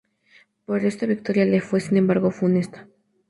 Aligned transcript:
Pero 0.65 0.87
esta 0.87 1.05
victoria 1.05 1.45
le 1.45 1.61
fue 1.61 1.79
sin 1.79 1.95
embargo 1.97 2.31
funesta. 2.31 2.87